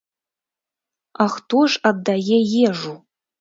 А 1.25 1.27
хто 1.35 1.61
ж 1.75 1.83
аддае 1.91 2.39
ежу? 2.71 2.97